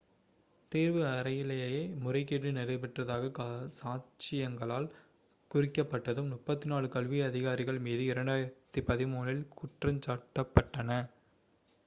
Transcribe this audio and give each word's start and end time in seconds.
தேர்வு 0.71 1.01
அறையிலேயே 1.07 1.73
முறைகேடு 1.99 2.51
நடைபெற்றதாகச் 2.51 3.35
சாட்சியங்களால் 3.75 4.87
குறிக்கப்பட்டதும் 5.51 6.31
34 6.37 6.89
கல்வி 6.95 7.19
அதிகாரிகள் 7.27 7.79
மீது 7.87 8.05
2013-இல் 8.13 9.43
குற்றஞ்சாட்டப்பட்டன 9.55 10.89